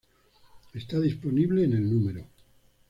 [0.73, 2.27] Está disponible en el No.